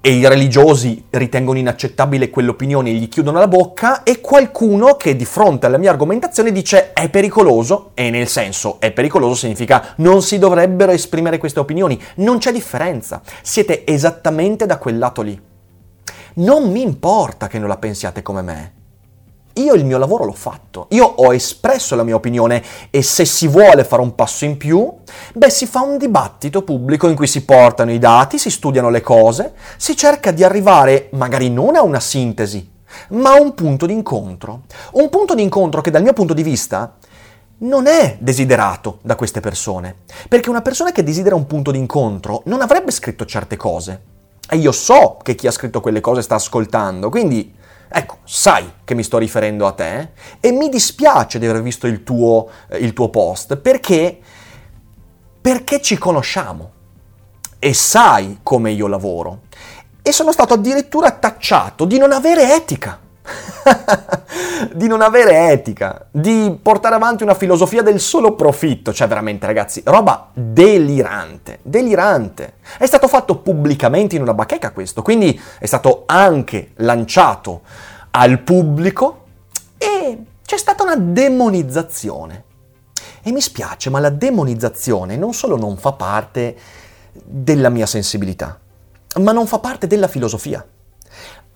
e 0.00 0.12
i 0.12 0.26
religiosi 0.26 1.04
ritengono 1.10 1.58
inaccettabile 1.58 2.30
quell'opinione 2.30 2.90
e 2.90 2.94
gli 2.94 3.08
chiudono 3.08 3.38
la 3.38 3.48
bocca, 3.48 4.02
e 4.02 4.20
qualcuno 4.20 4.96
che 4.96 5.14
di 5.14 5.24
fronte 5.24 5.66
alla 5.66 5.78
mia 5.78 5.90
argomentazione 5.90 6.52
dice 6.52 6.92
è 6.92 7.08
pericoloso, 7.10 7.90
e 7.94 8.10
nel 8.10 8.28
senso 8.28 8.80
è 8.80 8.92
pericoloso 8.92 9.34
significa 9.34 9.94
non 9.96 10.22
si 10.22 10.38
dovrebbero 10.38 10.92
esprimere 10.92 11.38
queste 11.38 11.60
opinioni, 11.60 12.00
non 12.16 12.38
c'è 12.38 12.52
differenza, 12.52 13.20
siete 13.42 13.86
esattamente 13.86 14.66
da 14.66 14.78
quel 14.78 14.98
lato 14.98 15.22
lì. 15.22 15.40
Non 16.32 16.70
mi 16.70 16.80
importa 16.80 17.48
che 17.48 17.58
non 17.58 17.68
la 17.68 17.76
pensiate 17.76 18.22
come 18.22 18.42
me, 18.42 18.72
io 19.62 19.74
il 19.74 19.84
mio 19.84 19.98
lavoro 19.98 20.24
l'ho 20.24 20.32
fatto, 20.32 20.86
io 20.90 21.04
ho 21.04 21.32
espresso 21.32 21.96
la 21.96 22.02
mia 22.02 22.14
opinione 22.14 22.62
e 22.90 23.02
se 23.02 23.24
si 23.24 23.46
vuole 23.46 23.84
fare 23.84 24.02
un 24.02 24.14
passo 24.14 24.44
in 24.44 24.56
più, 24.56 24.92
beh 25.34 25.50
si 25.50 25.66
fa 25.66 25.80
un 25.80 25.98
dibattito 25.98 26.62
pubblico 26.62 27.08
in 27.08 27.14
cui 27.14 27.26
si 27.26 27.44
portano 27.44 27.92
i 27.92 27.98
dati, 27.98 28.38
si 28.38 28.50
studiano 28.50 28.90
le 28.90 29.00
cose, 29.00 29.54
si 29.76 29.96
cerca 29.96 30.30
di 30.30 30.44
arrivare 30.44 31.08
magari 31.12 31.50
non 31.50 31.76
a 31.76 31.82
una 31.82 32.00
sintesi, 32.00 32.68
ma 33.10 33.32
a 33.32 33.40
un 33.40 33.54
punto 33.54 33.86
di 33.86 33.92
incontro. 33.92 34.62
Un 34.92 35.08
punto 35.08 35.34
di 35.34 35.42
incontro 35.42 35.80
che 35.80 35.90
dal 35.90 36.02
mio 36.02 36.12
punto 36.12 36.34
di 36.34 36.42
vista 36.42 36.96
non 37.58 37.86
è 37.86 38.16
desiderato 38.20 38.98
da 39.02 39.16
queste 39.16 39.40
persone, 39.40 39.94
perché 40.28 40.50
una 40.50 40.62
persona 40.62 40.92
che 40.92 41.02
desidera 41.02 41.34
un 41.34 41.46
punto 41.46 41.70
di 41.70 41.78
incontro 41.78 42.42
non 42.46 42.62
avrebbe 42.62 42.90
scritto 42.90 43.26
certe 43.26 43.56
cose. 43.56 44.02
E 44.48 44.56
io 44.56 44.72
so 44.72 45.18
che 45.22 45.34
chi 45.34 45.46
ha 45.46 45.52
scritto 45.52 45.80
quelle 45.80 46.00
cose 46.00 46.22
sta 46.22 46.34
ascoltando, 46.34 47.08
quindi 47.08 47.54
Ecco, 47.92 48.18
sai 48.22 48.70
che 48.84 48.94
mi 48.94 49.02
sto 49.02 49.18
riferendo 49.18 49.66
a 49.66 49.72
te 49.72 50.10
e 50.38 50.52
mi 50.52 50.68
dispiace 50.68 51.40
di 51.40 51.46
aver 51.46 51.60
visto 51.60 51.88
il 51.88 52.04
tuo, 52.04 52.48
eh, 52.68 52.78
il 52.78 52.92
tuo 52.92 53.08
post 53.08 53.56
perché, 53.56 54.16
perché 55.40 55.82
ci 55.82 55.98
conosciamo 55.98 56.70
e 57.58 57.74
sai 57.74 58.38
come 58.44 58.70
io 58.70 58.86
lavoro. 58.86 59.42
E 60.02 60.12
sono 60.12 60.30
stato 60.30 60.54
addirittura 60.54 61.10
tacciato 61.10 61.84
di 61.84 61.98
non 61.98 62.12
avere 62.12 62.54
etica. 62.54 62.98
di 64.74 64.86
non 64.86 65.00
avere 65.00 65.50
etica, 65.50 66.06
di 66.10 66.58
portare 66.60 66.94
avanti 66.94 67.22
una 67.22 67.34
filosofia 67.34 67.82
del 67.82 68.00
solo 68.00 68.34
profitto, 68.34 68.92
cioè 68.92 69.08
veramente 69.08 69.46
ragazzi, 69.46 69.82
roba 69.84 70.28
delirante, 70.32 71.58
delirante. 71.62 72.54
È 72.78 72.86
stato 72.86 73.08
fatto 73.08 73.36
pubblicamente 73.38 74.16
in 74.16 74.22
una 74.22 74.34
bacheca 74.34 74.72
questo, 74.72 75.02
quindi 75.02 75.38
è 75.58 75.66
stato 75.66 76.04
anche 76.06 76.72
lanciato 76.76 77.62
al 78.12 78.40
pubblico 78.40 79.24
e 79.78 80.18
c'è 80.44 80.56
stata 80.56 80.82
una 80.82 80.96
demonizzazione. 80.96 82.44
E 83.22 83.32
mi 83.32 83.40
spiace, 83.40 83.90
ma 83.90 84.00
la 84.00 84.10
demonizzazione 84.10 85.16
non 85.16 85.34
solo 85.34 85.56
non 85.56 85.76
fa 85.76 85.92
parte 85.92 86.56
della 87.12 87.68
mia 87.68 87.86
sensibilità, 87.86 88.58
ma 89.16 89.32
non 89.32 89.46
fa 89.46 89.58
parte 89.58 89.86
della 89.86 90.08
filosofia 90.08 90.64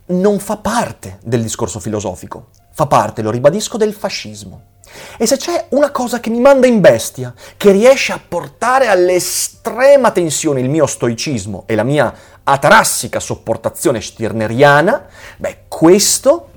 non 0.07 0.39
fa 0.39 0.57
parte 0.59 1.19
del 1.23 1.43
discorso 1.43 1.81
filosofico, 1.81 2.49
fa 2.73 2.87
parte, 2.87 3.23
lo 3.23 3.31
ribadisco, 3.31 3.77
del 3.77 3.95
fascismo. 3.95 4.73
E 5.17 5.27
se 5.27 5.37
c'è 5.37 5.67
una 5.71 5.91
cosa 5.91 6.21
che 6.21 6.31
mi 6.31 6.41
manda 6.41 6.67
in 6.67 6.81
bestia, 6.81 7.35
che 7.57 7.73
riesce 7.73 8.13
a 8.13 8.21
portare 8.27 8.89
all'estrema 8.89 10.11
tensione 10.11 10.61
il 10.61 10.69
mio 10.69 10.87
stoicismo 10.87 11.65
e 11.67 11.75
la 11.75 11.85
mia 11.85 12.15
atarassica 12.45 13.19
sopportazione 13.19 14.01
stirneriana, 14.01 15.07
beh, 15.39 15.65
questo 15.69 16.51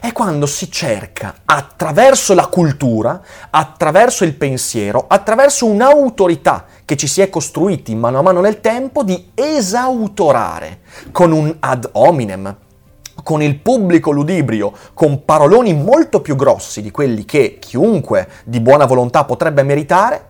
è 0.00 0.12
quando 0.12 0.44
si 0.44 0.70
cerca 0.70 1.36
attraverso 1.44 2.34
la 2.34 2.48
cultura, 2.48 3.22
attraverso 3.48 4.24
il 4.24 4.34
pensiero, 4.34 5.06
attraverso 5.08 5.64
un'autorità 5.66 6.66
che 6.84 6.96
ci 6.96 7.06
si 7.06 7.22
è 7.22 7.30
costruiti 7.30 7.94
mano 7.94 8.18
a 8.18 8.22
mano 8.22 8.40
nel 8.40 8.60
tempo 8.60 9.02
di 9.02 9.30
esautorare 9.34 10.80
con 11.10 11.32
un 11.32 11.56
ad 11.58 11.88
hominem, 11.92 12.54
con 13.24 13.42
il 13.42 13.58
pubblico 13.58 14.12
ludibrio, 14.12 14.72
con 14.94 15.24
paroloni 15.24 15.74
molto 15.74 16.20
più 16.20 16.36
grossi 16.36 16.80
di 16.80 16.92
quelli 16.92 17.24
che 17.24 17.56
chiunque 17.58 18.28
di 18.44 18.60
buona 18.60 18.84
volontà 18.84 19.24
potrebbe 19.24 19.64
meritare, 19.64 20.26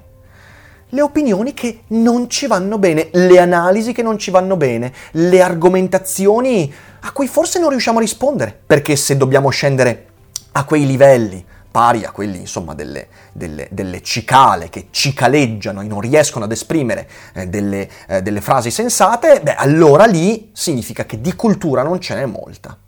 le 0.88 1.02
opinioni 1.02 1.52
che 1.52 1.80
non 1.88 2.30
ci 2.30 2.46
vanno 2.46 2.78
bene, 2.78 3.08
le 3.12 3.38
analisi 3.38 3.92
che 3.92 4.02
non 4.02 4.16
ci 4.16 4.30
vanno 4.30 4.56
bene, 4.56 4.92
le 5.12 5.42
argomentazioni 5.42 6.72
a 7.00 7.10
cui 7.10 7.26
forse 7.26 7.58
non 7.58 7.70
riusciamo 7.70 7.98
a 7.98 8.00
rispondere, 8.00 8.56
perché 8.64 8.96
se 8.96 9.16
dobbiamo 9.16 9.50
scendere 9.50 10.06
a 10.52 10.64
quei 10.64 10.86
livelli 10.86 11.44
pari 11.74 12.04
a 12.04 12.12
quelli 12.12 12.38
insomma 12.38 12.72
delle, 12.72 13.08
delle, 13.32 13.66
delle 13.72 14.00
cicale 14.00 14.68
che 14.68 14.86
cicaleggiano 14.92 15.80
e 15.80 15.88
non 15.88 15.98
riescono 15.98 16.44
ad 16.44 16.52
esprimere 16.52 17.08
eh, 17.34 17.48
delle, 17.48 17.90
eh, 18.06 18.22
delle 18.22 18.40
frasi 18.40 18.70
sensate, 18.70 19.40
beh 19.40 19.56
allora 19.56 20.04
lì 20.04 20.50
significa 20.52 21.04
che 21.04 21.20
di 21.20 21.34
cultura 21.34 21.82
non 21.82 22.00
ce 22.00 22.14
n'è 22.14 22.26
molta. 22.26 22.78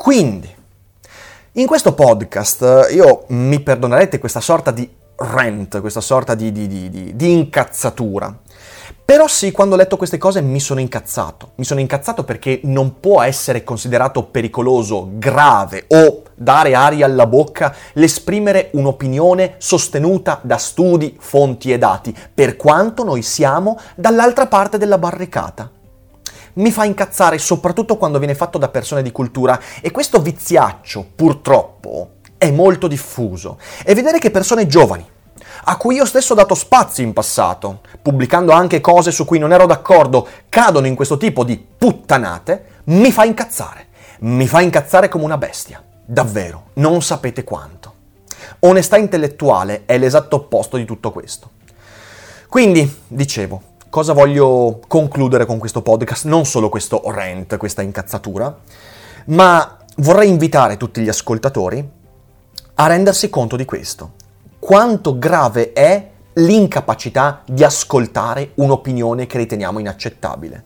Quindi, 0.00 0.48
in 1.54 1.66
questo 1.66 1.92
podcast 1.92 2.86
io 2.92 3.24
mi 3.30 3.58
perdonerete 3.58 4.20
questa 4.20 4.40
sorta 4.40 4.70
di 4.70 4.88
rant, 5.16 5.80
questa 5.80 6.00
sorta 6.00 6.36
di, 6.36 6.52
di, 6.52 6.68
di, 6.68 7.16
di, 7.16 7.32
incazzatura. 7.32 8.32
Però 9.04 9.26
sì, 9.26 9.50
quando 9.50 9.74
ho 9.74 9.76
letto 9.76 9.96
queste 9.96 10.16
cose 10.16 10.40
mi 10.40 10.60
sono 10.60 10.78
incazzato. 10.78 11.50
Mi 11.56 11.64
sono 11.64 11.80
incazzato 11.80 12.22
perché 12.22 12.60
non 12.62 13.00
può 13.00 13.22
essere 13.22 13.64
considerato 13.64 14.22
pericoloso, 14.22 15.08
grave 15.14 15.86
o 15.88 16.22
dare 16.32 16.74
aria 16.74 17.04
alla 17.04 17.26
bocca 17.26 17.74
l'esprimere 17.94 18.70
un'opinione 18.74 19.56
sostenuta 19.58 20.38
da 20.44 20.58
studi, 20.58 21.16
fonti 21.18 21.72
e 21.72 21.78
dati, 21.78 22.14
per 22.32 22.54
quanto 22.54 23.02
noi 23.02 23.22
siamo 23.22 23.76
dall'altra 23.96 24.46
parte 24.46 24.78
della 24.78 24.96
barricata 24.96 25.72
mi 26.58 26.70
fa 26.70 26.84
incazzare 26.84 27.38
soprattutto 27.38 27.96
quando 27.96 28.18
viene 28.18 28.34
fatto 28.34 28.58
da 28.58 28.68
persone 28.68 29.02
di 29.02 29.12
cultura 29.12 29.60
e 29.80 29.90
questo 29.90 30.20
viziaccio, 30.20 31.06
purtroppo, 31.14 32.10
è 32.36 32.50
molto 32.50 32.86
diffuso. 32.86 33.58
E 33.84 33.94
vedere 33.94 34.18
che 34.18 34.30
persone 34.30 34.66
giovani, 34.66 35.06
a 35.64 35.76
cui 35.76 35.96
io 35.96 36.04
stesso 36.04 36.32
ho 36.32 36.36
dato 36.36 36.54
spazio 36.54 37.04
in 37.04 37.12
passato, 37.12 37.80
pubblicando 38.00 38.52
anche 38.52 38.80
cose 38.80 39.10
su 39.10 39.24
cui 39.24 39.38
non 39.38 39.52
ero 39.52 39.66
d'accordo, 39.66 40.26
cadono 40.48 40.86
in 40.86 40.94
questo 40.94 41.16
tipo 41.16 41.44
di 41.44 41.56
puttanate, 41.56 42.64
mi 42.84 43.12
fa 43.12 43.24
incazzare. 43.24 43.86
Mi 44.20 44.48
fa 44.48 44.60
incazzare 44.60 45.08
come 45.08 45.24
una 45.24 45.38
bestia. 45.38 45.82
Davvero, 46.04 46.70
non 46.74 47.02
sapete 47.02 47.44
quanto. 47.44 47.94
Onestà 48.60 48.96
intellettuale 48.96 49.82
è 49.84 49.96
l'esatto 49.98 50.36
opposto 50.36 50.76
di 50.76 50.84
tutto 50.84 51.12
questo. 51.12 51.50
Quindi, 52.48 53.02
dicevo, 53.06 53.62
Cosa 53.90 54.12
voglio 54.12 54.80
concludere 54.86 55.46
con 55.46 55.56
questo 55.56 55.80
podcast? 55.80 56.26
Non 56.26 56.44
solo 56.44 56.68
questo 56.68 57.00
rant, 57.06 57.56
questa 57.56 57.80
incazzatura, 57.80 58.54
ma 59.26 59.78
vorrei 59.96 60.28
invitare 60.28 60.76
tutti 60.76 61.00
gli 61.00 61.08
ascoltatori 61.08 61.90
a 62.74 62.86
rendersi 62.86 63.30
conto 63.30 63.56
di 63.56 63.64
questo. 63.64 64.12
Quanto 64.58 65.18
grave 65.18 65.72
è 65.72 66.10
l'incapacità 66.34 67.40
di 67.46 67.64
ascoltare 67.64 68.50
un'opinione 68.56 69.26
che 69.26 69.38
riteniamo 69.38 69.78
inaccettabile. 69.78 70.64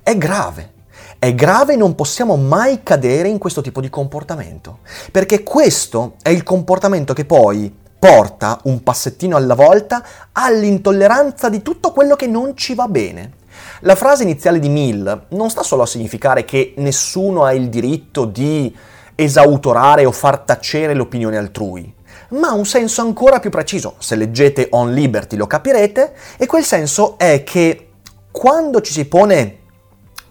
È 0.00 0.16
grave. 0.16 0.74
È 1.18 1.34
grave 1.34 1.72
e 1.72 1.76
non 1.76 1.96
possiamo 1.96 2.36
mai 2.36 2.84
cadere 2.84 3.26
in 3.26 3.38
questo 3.38 3.62
tipo 3.62 3.80
di 3.80 3.90
comportamento, 3.90 4.78
perché 5.10 5.42
questo 5.42 6.14
è 6.22 6.28
il 6.28 6.44
comportamento 6.44 7.14
che 7.14 7.24
poi 7.24 7.79
porta 8.00 8.58
un 8.64 8.82
passettino 8.82 9.36
alla 9.36 9.54
volta 9.54 10.02
all'intolleranza 10.32 11.50
di 11.50 11.60
tutto 11.60 11.92
quello 11.92 12.16
che 12.16 12.26
non 12.26 12.56
ci 12.56 12.74
va 12.74 12.88
bene. 12.88 13.32
La 13.80 13.94
frase 13.94 14.22
iniziale 14.22 14.58
di 14.58 14.70
Mill 14.70 15.26
non 15.28 15.50
sta 15.50 15.62
solo 15.62 15.82
a 15.82 15.86
significare 15.86 16.46
che 16.46 16.72
nessuno 16.78 17.44
ha 17.44 17.52
il 17.52 17.68
diritto 17.68 18.24
di 18.24 18.74
esautorare 19.14 20.06
o 20.06 20.12
far 20.12 20.38
tacere 20.38 20.94
l'opinione 20.94 21.36
altrui, 21.36 21.94
ma 22.30 22.48
ha 22.48 22.54
un 22.54 22.64
senso 22.64 23.02
ancora 23.02 23.38
più 23.38 23.50
preciso. 23.50 23.96
Se 23.98 24.16
leggete 24.16 24.68
On 24.70 24.94
Liberty 24.94 25.36
lo 25.36 25.46
capirete, 25.46 26.14
e 26.38 26.46
quel 26.46 26.64
senso 26.64 27.18
è 27.18 27.44
che 27.44 27.88
quando 28.30 28.80
ci 28.80 28.92
si 28.92 29.04
pone 29.04 29.58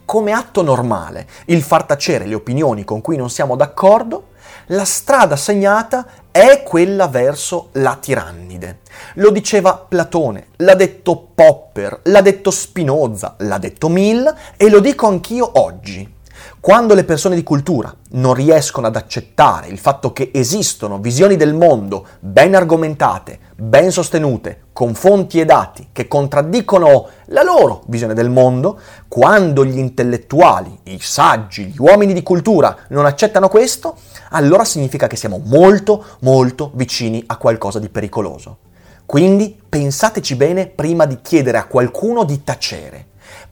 come 0.06 0.32
atto 0.32 0.64
normale 0.64 1.28
il 1.46 1.62
far 1.62 1.84
tacere 1.84 2.26
le 2.26 2.34
opinioni 2.34 2.84
con 2.84 3.02
cui 3.02 3.16
non 3.16 3.30
siamo 3.30 3.56
d'accordo, 3.56 4.30
la 4.72 4.86
strada 4.86 5.36
segnata 5.36 6.06
è 6.32 6.62
quella 6.64 7.08
verso 7.08 7.70
la 7.74 7.98
tirannide. 8.00 8.80
Lo 9.16 9.32
diceva 9.32 9.78
Platone, 9.78 10.48
l'ha 10.58 10.76
detto 10.76 11.30
Popper, 11.34 12.02
l'ha 12.04 12.22
detto 12.22 12.52
Spinoza, 12.52 13.36
l'ha 13.40 13.58
detto 13.58 13.90
Mill 13.90 14.34
e 14.58 14.70
lo 14.70 14.80
dico 14.80 15.08
anch'io 15.08 15.60
oggi. 15.60 16.18
Quando 16.62 16.94
le 16.94 17.06
persone 17.06 17.36
di 17.36 17.44
cultura 17.44 17.96
non 18.12 18.34
riescono 18.34 18.88
ad 18.88 18.98
accettare 18.98 19.70
il 19.70 19.78
fatto 19.78 20.12
che 20.12 20.32
esistono 20.34 21.00
visioni 21.00 21.38
del 21.38 21.54
mondo 21.54 22.06
ben 22.20 22.54
argomentate, 22.54 23.40
ben 23.56 23.92
sostenute, 23.92 24.64
con 24.74 24.94
fonti 24.94 25.40
e 25.40 25.46
dati 25.46 25.88
che 25.94 26.10
contraddicono 26.10 27.08
la 27.28 27.44
loro 27.44 27.84
visione 27.88 28.14
del 28.14 28.30
mondo, 28.30 28.78
quando 29.08 29.64
gli 29.64 29.78
intellettuali, 29.78 30.80
i 30.84 31.00
saggi, 31.00 31.68
gli 31.68 31.80
uomini 31.80 32.12
di 32.12 32.24
cultura 32.24 32.76
non 32.90 33.06
accettano 33.06 33.48
questo, 33.48 33.96
allora 34.32 34.66
significa 34.66 35.08
che 35.08 35.16
siamo 35.16 35.42
molto, 35.42 36.04
molto 36.20 36.72
vicini 36.74 37.24
a 37.26 37.38
qualcosa 37.38 37.80
di 37.80 37.88
pericoloso. 37.88 38.58
Quindi 39.06 39.58
pensateci 39.68 40.36
bene 40.36 40.68
prima 40.68 41.06
di 41.06 41.20
chiedere 41.22 41.58
a 41.58 41.68
qualcuno 41.68 42.26
di 42.26 42.44
tacere 42.44 43.09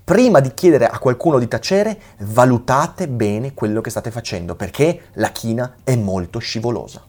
prima 0.08 0.40
di 0.40 0.54
chiedere 0.54 0.88
a 0.88 1.00
qualcuno 1.00 1.38
di 1.38 1.50
tacere, 1.50 2.00
valutate 2.20 3.10
bene 3.10 3.54
quello 3.54 3.82
che 3.82 3.90
state 3.90 4.10
facendo, 4.10 4.56
perché 4.56 5.08
la 5.16 5.32
china 5.32 5.80
è 5.84 5.98
molto 5.98 6.40
scivolosa. 6.40 7.04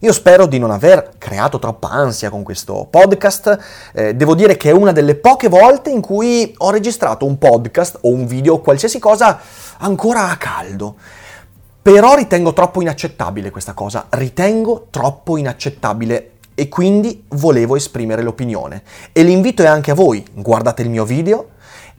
Io 0.00 0.12
spero 0.12 0.46
di 0.46 0.58
non 0.58 0.72
aver 0.72 1.12
creato 1.18 1.60
troppa 1.60 1.88
ansia 1.88 2.30
con 2.30 2.42
questo 2.42 2.88
podcast. 2.90 3.58
Eh, 3.92 4.16
devo 4.16 4.34
dire 4.34 4.56
che 4.56 4.70
è 4.70 4.72
una 4.72 4.90
delle 4.90 5.14
poche 5.14 5.46
volte 5.46 5.90
in 5.90 6.00
cui 6.00 6.52
ho 6.58 6.70
registrato 6.70 7.24
un 7.24 7.38
podcast 7.38 7.98
o 8.00 8.08
un 8.08 8.26
video 8.26 8.54
o 8.54 8.60
qualsiasi 8.60 8.98
cosa 8.98 9.38
ancora 9.78 10.28
a 10.28 10.36
caldo. 10.36 10.96
Però 11.80 12.16
ritengo 12.16 12.54
troppo 12.54 12.80
inaccettabile 12.80 13.52
questa 13.52 13.72
cosa, 13.72 14.06
ritengo 14.10 14.88
troppo 14.90 15.36
inaccettabile 15.36 16.35
e 16.58 16.68
quindi 16.68 17.24
volevo 17.28 17.76
esprimere 17.76 18.22
l'opinione. 18.22 18.82
E 19.12 19.22
l'invito 19.22 19.62
è 19.62 19.66
anche 19.66 19.90
a 19.90 19.94
voi, 19.94 20.24
guardate 20.32 20.80
il 20.82 20.88
mio 20.90 21.04
video 21.04 21.50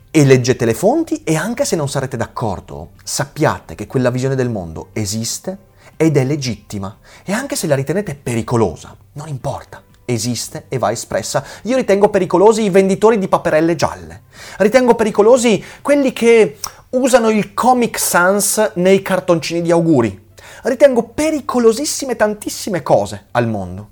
e 0.10 0.26
leggete 0.26 0.66
le 0.66 0.74
fonti 0.74 1.22
e 1.24 1.36
anche 1.36 1.64
se 1.64 1.76
non 1.76 1.88
sarete 1.88 2.18
d'accordo, 2.18 2.90
sappiate 3.04 3.76
che 3.76 3.86
quella 3.86 4.10
visione 4.10 4.34
del 4.34 4.50
mondo 4.50 4.90
esiste 4.94 5.66
ed 5.96 6.18
è 6.18 6.24
legittima 6.24 6.98
e 7.24 7.34
anche 7.34 7.56
se 7.56 7.68
la 7.68 7.76
ritenete 7.76 8.16
pericolosa, 8.16 8.96
non 9.14 9.28
importa. 9.28 9.84
Esiste 10.10 10.66
e 10.70 10.78
va 10.78 10.90
espressa. 10.90 11.44
Io 11.64 11.76
ritengo 11.76 12.10
pericolosi 12.10 12.64
i 12.64 12.70
venditori 12.70 13.18
di 13.18 13.28
paperelle 13.28 13.76
gialle. 13.76 14.22
Ritengo 14.58 14.96
pericolosi 14.96 15.62
quelli 15.82 16.14
che 16.14 16.60
usano 16.92 17.30
il 17.30 17.54
Comic 17.54 18.00
Sans 18.00 18.72
nei 18.76 19.02
cartoncini 19.02 19.62
di 19.62 19.70
auguri. 19.70 20.30
Ritengo 20.64 21.04
pericolosissime 21.04 22.16
tantissime 22.16 22.82
cose 22.82 23.26
al 23.32 23.48
mondo. 23.50 23.90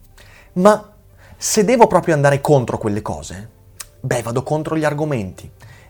Ma 0.55 0.93
se 1.37 1.65
devo 1.65 1.87
proprio 1.87 2.13
andare 2.13 2.39
contro 2.39 2.77
quelle 2.77 3.01
cose, 3.01 3.49
beh, 3.99 4.21
vado 4.21 4.43
contro 4.43 4.77
gli 4.77 4.85
argomenti 4.85 5.49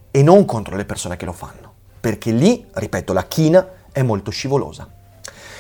e 0.10 0.24
non 0.24 0.46
contro 0.46 0.76
le 0.76 0.86
persone 0.86 1.18
che 1.18 1.26
lo 1.26 1.34
fanno. 1.34 1.74
Perché 2.00 2.32
lì, 2.32 2.66
ripeto, 2.72 3.14
la 3.14 3.26
china 3.26 3.68
è 3.92 4.02
molto 4.02 4.32
scivolosa. 4.32 4.90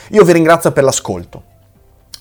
Io 0.09 0.23
vi 0.23 0.33
ringrazio 0.33 0.71
per 0.71 0.83
l'ascolto. 0.83 1.43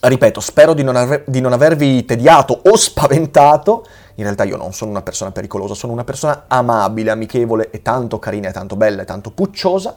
Ripeto, 0.00 0.40
spero 0.40 0.74
di 0.74 0.82
non, 0.82 0.96
aver, 0.96 1.24
di 1.26 1.40
non 1.40 1.54
avervi 1.54 2.04
tediato 2.04 2.60
o 2.64 2.76
spaventato. 2.76 3.86
In 4.16 4.24
realtà 4.24 4.44
io 4.44 4.56
non 4.56 4.74
sono 4.74 4.90
una 4.90 5.02
persona 5.02 5.32
pericolosa, 5.32 5.74
sono 5.74 5.92
una 5.92 6.04
persona 6.04 6.44
amabile, 6.48 7.10
amichevole 7.10 7.70
e 7.70 7.80
tanto 7.80 8.18
carina 8.18 8.48
e 8.48 8.52
tanto 8.52 8.76
bella 8.76 9.02
e 9.02 9.04
tanto 9.06 9.30
pucciosa. 9.30 9.94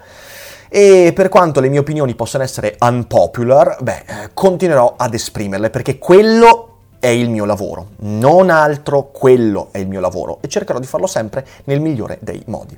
E 0.70 1.12
per 1.14 1.28
quanto 1.30 1.60
le 1.60 1.70
mie 1.70 1.80
opinioni 1.80 2.16
possano 2.16 2.44
essere 2.44 2.76
unpopular, 2.80 3.78
beh, 3.82 4.04
eh, 4.06 4.30
continuerò 4.34 4.96
ad 4.98 5.14
esprimerle 5.14 5.70
perché 5.70 5.98
quello 5.98 6.77
è 7.00 7.08
il 7.08 7.30
mio 7.30 7.46
lavoro, 7.46 7.90
non 8.00 8.50
altro 8.50 9.10
quello 9.12 9.70
è 9.72 9.78
il 9.78 9.88
mio 9.88 10.00
lavoro 10.00 10.40
e 10.42 10.48
cercherò 10.48 10.80
di 10.80 10.88
farlo 10.88 11.08
sempre 11.08 11.46
nel 11.66 11.80
migliore 11.80 12.18
dei 12.22 12.42
modi. 12.48 12.78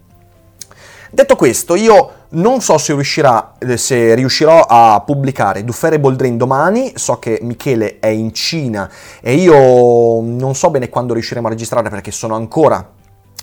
Detto 1.11 1.35
questo, 1.35 1.73
io 1.73 2.11
non 2.29 2.61
so 2.61 2.77
se, 2.77 2.93
riuscirà, 2.93 3.55
eh, 3.57 3.77
se 3.77 4.13
riuscirò 4.13 4.61
a 4.61 5.01
pubblicare 5.03 5.63
Duffere 5.63 5.99
Boldrin 5.99 6.37
domani, 6.37 6.93
so 6.95 7.17
che 7.17 7.39
Michele 7.41 7.97
è 7.99 8.07
in 8.07 8.31
Cina 8.31 8.87
e 9.19 9.33
io 9.33 10.21
non 10.21 10.53
so 10.53 10.69
bene 10.69 10.89
quando 10.89 11.13
riusciremo 11.13 11.47
a 11.47 11.49
registrare 11.49 11.89
perché 11.89 12.11
sono 12.11 12.35
ancora 12.35 12.87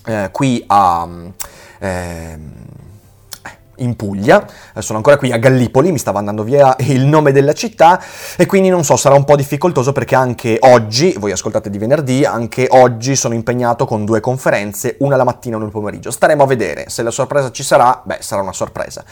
eh, 0.07 0.29
qui 0.31 0.63
a... 0.69 1.09
Eh, 1.81 2.39
in 3.79 3.97
Puglia, 3.97 4.47
eh, 4.75 4.83
sono 4.83 4.99
ancora 4.99 5.17
qui 5.17 5.33
a 5.33 5.39
Gallipoli, 5.39 5.93
mi 5.93 5.99
stava 5.99 6.19
andando 6.19 6.43
via 6.43 6.75
il 6.81 7.05
nome 7.05 7.33
della 7.33 7.53
città 7.53 8.03
e 8.37 8.47
quindi 8.47 8.69
non 8.69 8.85
so, 8.85 8.97
sarà 8.97 9.15
un 9.15 9.25
po' 9.25 9.37
difficoltoso 9.37 9.93
perché 9.93 10.15
anche 10.15 10.57
oggi, 10.61 11.15
voi 11.19 11.33
ascoltate 11.33 11.71
di 11.71 11.79
venerdì, 11.79 12.25
anche 12.25 12.67
oggi 12.71 13.17
sono 13.17 13.35
impegnato 13.35 13.87
con 13.87 14.05
due 14.05 14.21
conferenze, 14.21 14.97
una 15.01 15.17
la 15.17 15.25
mattina 15.25 15.55
e 15.55 15.57
una 15.59 15.67
il 15.67 15.73
pomeriggio. 15.73 16.11
Staremo 16.11 16.43
a 16.43 16.47
vedere, 16.47 16.89
se 16.89 17.03
la 17.03 17.11
sorpresa 17.11 17.51
ci 17.51 17.63
sarà, 17.63 18.01
beh, 18.05 18.19
sarà 18.21 18.43
una 18.43 18.53
sorpresa. 18.53 19.05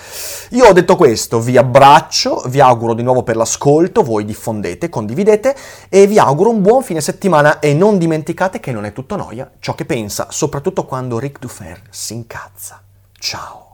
Io 0.50 0.66
ho 0.66 0.72
detto 0.72 0.96
questo, 0.96 1.40
vi 1.40 1.56
abbraccio, 1.56 2.42
vi 2.46 2.60
auguro 2.60 2.94
di 2.94 3.02
nuovo 3.02 3.22
per 3.22 3.36
l'ascolto, 3.36 4.02
voi 4.02 4.24
diffondete, 4.24 4.88
condividete 4.88 5.54
e 5.88 6.06
vi 6.06 6.18
auguro 6.18 6.50
un 6.50 6.62
buon 6.62 6.82
fine 6.82 7.00
settimana 7.00 7.58
e 7.58 7.74
non 7.74 7.98
dimenticate 7.98 8.60
che 8.60 8.72
non 8.72 8.84
è 8.84 8.92
tutto 8.92 9.16
noia 9.16 9.50
ciò 9.58 9.74
che 9.74 9.84
pensa, 9.84 10.28
soprattutto 10.30 10.84
quando 10.84 11.18
Ric 11.18 11.38
Dufer 11.38 11.80
si 11.90 12.14
incazza. 12.14 12.82
Ciao! 13.18 13.73